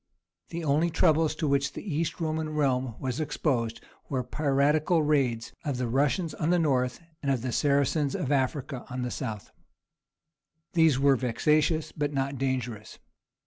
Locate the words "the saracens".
7.39-8.15